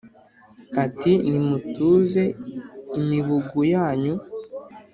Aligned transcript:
ati: 0.83 1.11
nimutuze 1.29 2.23
imibugu 2.99 3.59
yanyu 3.73 4.15